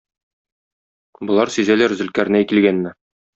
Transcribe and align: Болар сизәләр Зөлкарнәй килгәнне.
Болар 1.31 1.53
сизәләр 1.57 1.95
Зөлкарнәй 2.01 2.49
килгәнне. 2.53 2.97